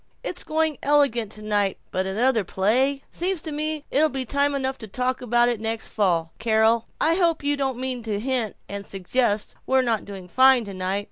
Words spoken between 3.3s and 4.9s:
to me it'll be time enough to